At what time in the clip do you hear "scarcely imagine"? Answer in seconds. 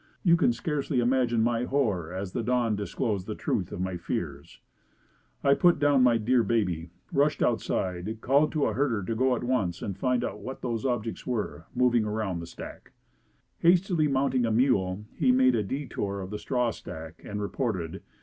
0.51-1.43